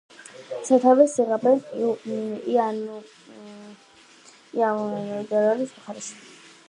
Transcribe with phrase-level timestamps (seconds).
[0.69, 2.07] სათავეს იღებს
[4.63, 6.19] იაუნელგავის მხარეში.